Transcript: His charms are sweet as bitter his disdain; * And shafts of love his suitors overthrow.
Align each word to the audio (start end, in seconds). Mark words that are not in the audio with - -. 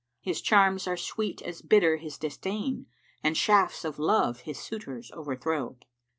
His 0.19 0.41
charms 0.41 0.87
are 0.87 0.97
sweet 0.97 1.43
as 1.43 1.61
bitter 1.61 1.97
his 1.97 2.17
disdain; 2.17 2.87
* 3.03 3.23
And 3.23 3.37
shafts 3.37 3.85
of 3.85 3.99
love 3.99 4.39
his 4.39 4.57
suitors 4.57 5.11
overthrow. 5.11 5.77